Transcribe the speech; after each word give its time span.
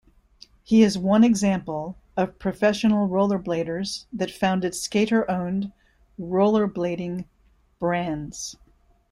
He 0.63 0.81
is 0.81 0.97
one 0.97 1.23
example 1.23 1.95
of 2.17 2.39
professional 2.39 3.07
rollerbladers 3.07 4.07
that 4.13 4.31
founded 4.31 4.73
skater-owned 4.73 5.71
rollerblading 6.19 7.25
brands. 7.77 8.55